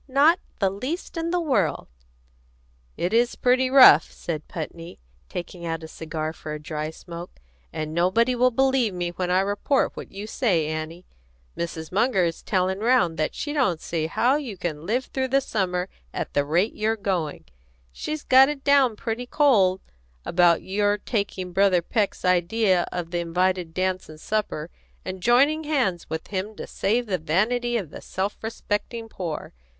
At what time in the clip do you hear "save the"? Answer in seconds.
26.65-27.19